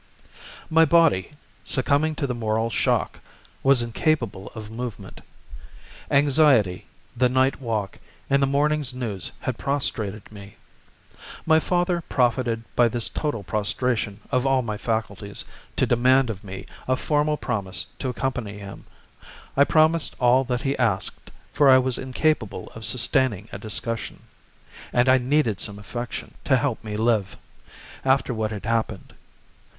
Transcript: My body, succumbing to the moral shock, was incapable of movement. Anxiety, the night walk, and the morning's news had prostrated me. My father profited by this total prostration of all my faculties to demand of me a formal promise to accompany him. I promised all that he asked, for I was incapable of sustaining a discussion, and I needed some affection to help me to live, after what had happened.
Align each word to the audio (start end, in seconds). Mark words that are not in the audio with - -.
My 0.67 0.83
body, 0.83 1.29
succumbing 1.63 2.15
to 2.15 2.25
the 2.25 2.33
moral 2.33 2.71
shock, 2.71 3.19
was 3.61 3.83
incapable 3.83 4.51
of 4.55 4.71
movement. 4.71 5.21
Anxiety, 6.09 6.87
the 7.15 7.29
night 7.29 7.61
walk, 7.61 7.99
and 8.27 8.41
the 8.41 8.47
morning's 8.47 8.95
news 8.95 9.31
had 9.41 9.59
prostrated 9.59 10.31
me. 10.31 10.55
My 11.45 11.59
father 11.59 12.01
profited 12.09 12.63
by 12.75 12.87
this 12.87 13.09
total 13.09 13.43
prostration 13.43 14.21
of 14.31 14.47
all 14.47 14.63
my 14.63 14.75
faculties 14.75 15.45
to 15.75 15.85
demand 15.85 16.31
of 16.31 16.43
me 16.43 16.65
a 16.87 16.95
formal 16.95 17.37
promise 17.37 17.85
to 17.99 18.09
accompany 18.09 18.57
him. 18.57 18.85
I 19.55 19.65
promised 19.65 20.15
all 20.19 20.43
that 20.45 20.61
he 20.61 20.75
asked, 20.79 21.29
for 21.53 21.69
I 21.69 21.77
was 21.77 21.99
incapable 21.99 22.71
of 22.73 22.85
sustaining 22.85 23.49
a 23.51 23.59
discussion, 23.59 24.23
and 24.91 25.07
I 25.07 25.19
needed 25.19 25.61
some 25.61 25.77
affection 25.77 26.33
to 26.45 26.57
help 26.57 26.83
me 26.83 26.95
to 26.95 27.03
live, 27.03 27.37
after 28.03 28.33
what 28.33 28.49
had 28.49 28.65
happened. 28.65 29.13